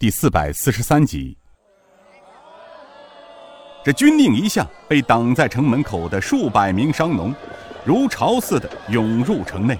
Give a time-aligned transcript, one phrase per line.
[0.00, 1.36] 第四百四十三集。
[3.84, 7.34] 这军令一下，被挡在城门口的数百名商农，
[7.84, 9.76] 如潮似的涌入城内，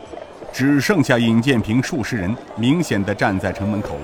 [0.52, 3.96] 只剩下尹建平数十人明显的站在城门口。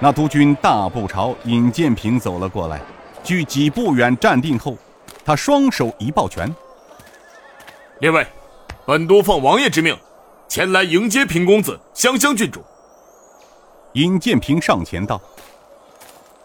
[0.00, 2.80] 那督军大步朝尹建平走了过来，
[3.22, 4.76] 距几步远站定后，
[5.24, 6.52] 他双手一抱拳
[8.02, 8.26] ：“列位，
[8.84, 9.96] 本督奉王爷之命，
[10.48, 12.60] 前来迎接平公子、香香郡主。”
[13.94, 15.20] 尹建平上前道：“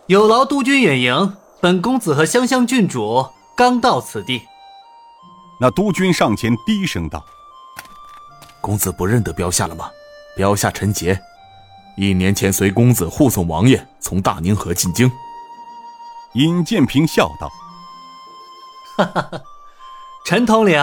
[0.07, 4.43] 有劳督军远迎。”本公子和香香郡主刚到此地。
[5.59, 7.25] 那督军上前低声道
[8.61, 9.89] ：“公子不认得标下了吗？
[10.35, 11.19] 标下陈杰，
[11.97, 15.11] 一年前随公子护送王爷从大宁河进京。”
[16.35, 17.49] 尹建平笑道
[18.97, 19.41] ：“哈哈哈，
[20.23, 20.79] 陈统领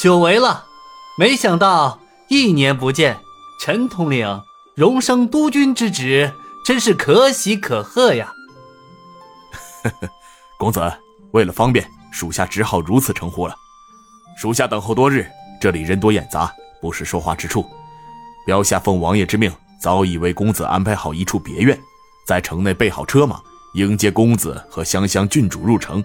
[0.00, 0.66] 久违了，
[1.18, 1.98] 没想到
[2.28, 3.20] 一年不见，
[3.60, 4.40] 陈统领
[4.74, 6.32] 荣升督军之职，
[6.64, 8.32] 真是可喜可贺呀。”
[9.84, 10.08] 呵呵，
[10.58, 10.80] 公子，
[11.32, 13.54] 为了方便，属下只好如此称呼了。
[14.40, 15.28] 属下等候多日，
[15.60, 17.66] 这里人多眼杂，不是说话之处。
[18.46, 21.78] 标下奉王爷之命，早已为公子安排好一处别院，
[22.26, 23.40] 在城内备好车马，
[23.74, 26.02] 迎接公子和香香郡主入城。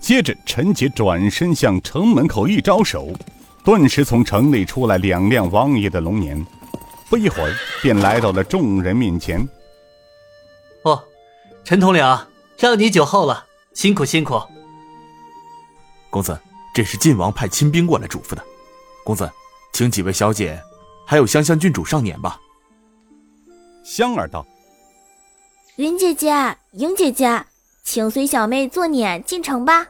[0.00, 3.08] 接着，陈杰转身向城门口一招手，
[3.62, 6.44] 顿时从城内出来两辆王爷的龙辇，
[7.14, 9.48] 不一会儿便来到了众人面前。
[10.82, 11.00] 哦。
[11.62, 12.02] 陈统领，
[12.58, 14.42] 让你久候了，辛苦辛苦。
[16.10, 16.36] 公子，
[16.74, 18.44] 这是晋王派亲兵过来嘱咐的。
[19.04, 19.30] 公子，
[19.72, 20.60] 请几位小姐，
[21.06, 22.36] 还有香香郡主上辇吧。
[23.84, 24.44] 香儿道
[25.78, 27.44] ：“云姐姐、莹姐姐，
[27.84, 29.86] 请随小妹坐辇进城吧。”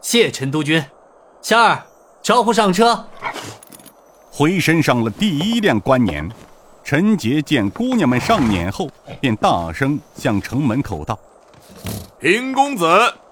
[0.00, 0.82] 谢陈督军，
[1.42, 1.86] 香儿，
[2.22, 3.06] 招呼上车。
[4.36, 6.30] 回身上了第一辆官辇。
[6.84, 8.86] 陈杰见姑娘们上辇后，
[9.18, 11.18] 便大声向城门口道
[12.20, 12.86] ：“平公子、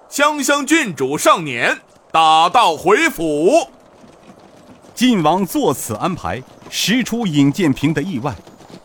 [0.09, 1.77] 香香郡主上辇，
[2.11, 3.69] 打道回府。”
[4.95, 8.35] 晋王作此安排，实出尹建平的意外。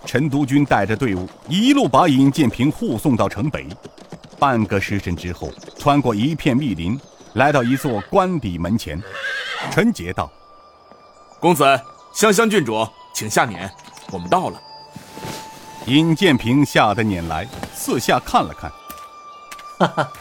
[0.06, 3.66] 陈督军带着队伍一路把尹建平护送到城北。
[4.38, 7.00] 半个时辰之后，穿过一片密林，
[7.36, 9.01] 来到一座官邸门前。
[9.72, 10.30] 陈杰道
[11.40, 11.63] ：“公子、
[12.14, 13.70] 香香郡主，请下辇。”
[14.12, 14.59] 我们到了。
[15.86, 18.72] 尹建平下得辇来，四下看了看，
[19.80, 20.12] 哈哈，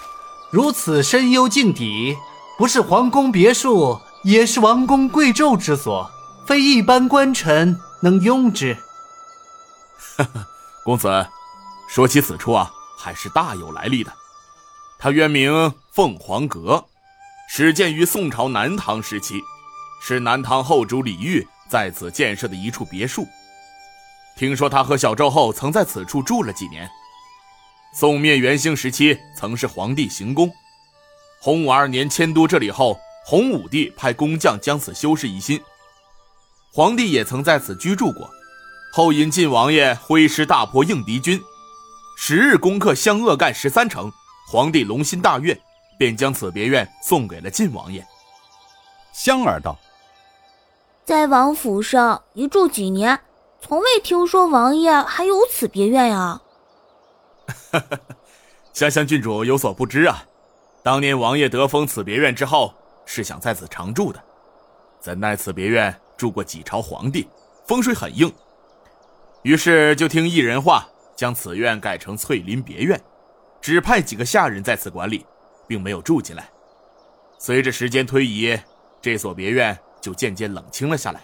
[0.51, 2.17] 如此深幽静底，
[2.57, 6.11] 不是皇宫别墅，也是王公贵胄之所，
[6.47, 8.77] 非一般官臣能用之。
[10.17, 10.47] 哈哈，
[10.85, 11.27] 公子，
[11.89, 14.13] 说起此处啊，还是大有来历的。
[14.99, 16.85] 它原名凤凰阁，
[17.51, 19.41] 始建于宋朝南唐时期，
[20.01, 23.27] 是南唐后主李煜在此建设的一处别墅。
[24.37, 26.89] 听说他和小周后曾在此处住了几年。
[27.95, 30.51] 宋灭元兴时期，曾是皇帝行宫。
[31.41, 35.61] 洪武二年迁都这里后，洪武帝派工匠将此修饰一新。
[36.73, 38.31] 皇帝也曾在此居住过。
[38.93, 41.41] 后因晋王爷挥师大破应敌军，
[42.17, 44.11] 十日攻克湘鄂赣十三城，
[44.51, 45.59] 皇帝龙心大悦，
[45.99, 48.07] 便将此别院送给了晋王爷。
[49.13, 49.79] 香儿道
[51.09, 53.19] ：“在王府上一住几年。”
[53.63, 56.43] 从未听说王爷还有此别院呀！
[58.75, 60.25] 香香郡主有所不知啊，
[60.83, 62.75] 当年王爷得封此别院之后，
[63.07, 64.23] 是想在此常住的。
[65.01, 67.27] 怎奈此别院住过几朝皇帝，
[67.67, 68.31] 风水很硬，
[69.41, 70.87] 于是就听一人话，
[71.17, 73.01] 将此院改成翠林别院，
[73.63, 75.25] 只派几个下人在此管理，
[75.67, 76.51] 并没有住进来。
[77.39, 78.59] 随着时间推移，
[79.01, 81.21] 这所别院就渐渐冷清了下来。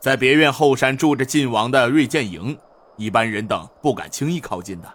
[0.00, 2.58] 在别院后山住着晋王的锐剑营，
[2.96, 4.94] 一般人等不敢轻易靠近的。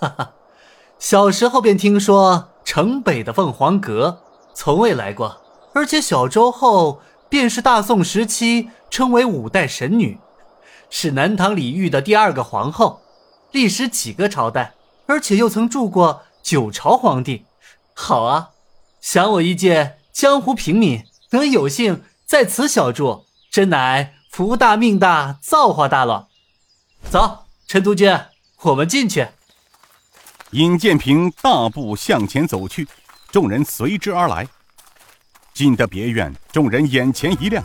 [0.00, 0.32] 哈哈，
[0.98, 4.20] 小时候便听说城北的凤凰阁，
[4.52, 5.40] 从未来过。
[5.72, 10.18] 而且小周后便是大宋时期称为五代神女，
[10.90, 13.00] 是南唐李煜的第二个皇后，
[13.52, 14.74] 历时几个朝代，
[15.06, 17.46] 而且又曾住过九朝皇帝。
[17.92, 18.50] 好啊，
[19.00, 21.02] 想我一介江湖平民
[21.34, 23.26] 能有幸在此小住。
[23.50, 26.28] 真乃福大命大，造化大了。
[27.10, 28.18] 走，陈督军，
[28.62, 29.28] 我们进去。
[30.52, 32.86] 尹建平大步向前走去，
[33.30, 34.46] 众人随之而来。
[35.52, 37.62] 进得别院，众人眼前一亮，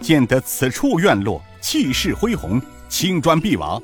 [0.00, 3.80] 见得此处院落气势恢宏，青砖碧瓦，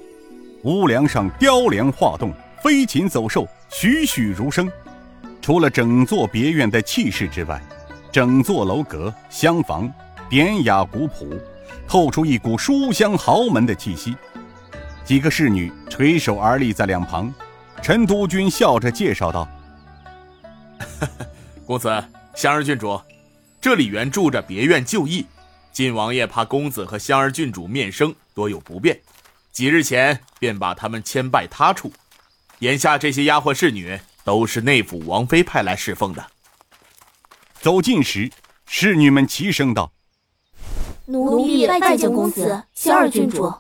[0.65, 4.71] 屋梁上雕梁画栋，飞禽走兽栩栩如生。
[5.41, 7.63] 除了整座别院的气势之外，
[8.13, 9.93] 整座楼阁厢房。
[10.29, 11.29] 典雅古朴，
[11.89, 14.17] 透出一股书香豪门的气息。
[15.05, 17.35] 几个侍女垂手而立在两旁。
[17.83, 19.49] 陈督军笑着介绍道
[21.67, 22.05] ：“公子，
[22.37, 23.01] 香儿郡主，
[23.61, 25.27] 这里原住着别院旧役，
[25.73, 29.01] 晋王爷怕公子和香儿郡主面生多有不便，
[29.51, 31.93] 几日前便把他们迁拜他处。
[32.61, 36.25] 眼下这些丫鬟侍女都是内府王妃派来侍奉的。”
[37.61, 38.31] 走近时，
[38.65, 39.93] 侍女们齐声道
[41.05, 43.53] ：“奴婢拜见公子，香儿郡主。”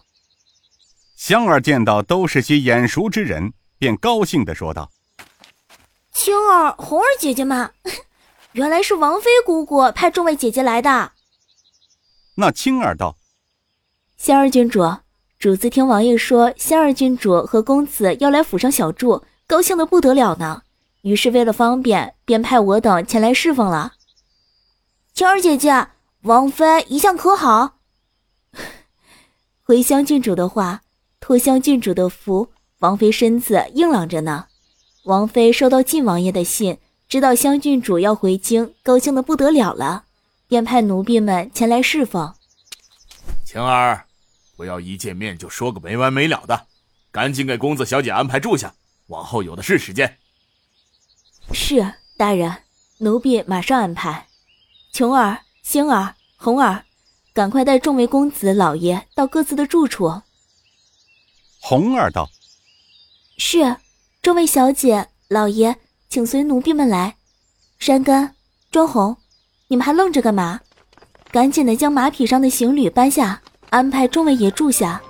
[1.16, 3.52] 香儿见到都是些眼熟之人。
[3.76, 4.90] 便高兴地说道
[6.12, 7.70] ：“青儿、红儿姐姐们，
[8.52, 11.12] 原来是王妃姑姑派众位姐姐来的。”
[12.36, 13.16] 那青儿道
[14.18, 14.82] ：“香儿郡主，
[15.38, 20.62] 主子听王爷说香儿郡主和公子要来府上小住，高兴的不得了呢。
[21.02, 23.94] 于是为了方便，便派我等前来侍奉了。
[25.14, 25.88] 晴儿姐姐，
[26.22, 27.78] 王妃一向可好？
[29.62, 30.82] 回乡郡主的话，
[31.20, 34.46] 托乡郡主的福。”王妃身子硬朗着呢。
[35.04, 40.04] 王妃收到晋王爷的信，知道湘郡主要回京，高兴的不得了了，
[40.48, 42.34] 便派奴婢们前来侍奉。
[43.44, 44.06] 晴儿，
[44.56, 46.66] 不要一见面就说个没完没了的，
[47.12, 48.72] 赶紧给公子小姐安排住下，
[49.08, 50.16] 往后有的是时间。
[51.52, 52.56] 是大人，
[52.98, 54.26] 奴婢马上安排。
[54.92, 56.84] 琼儿、星儿、红儿，
[57.32, 60.22] 赶快带众位公子老爷到各自的住处。
[61.60, 62.28] 红儿道。
[63.36, 63.76] 是，
[64.22, 65.76] 众位小姐、老爷，
[66.08, 67.16] 请随奴婢们来。
[67.78, 68.34] 山根、
[68.70, 69.16] 庄红，
[69.68, 70.60] 你们还愣着干嘛？
[71.30, 75.00] 赶紧的将马匹上的行李搬下，安排众位爷住下。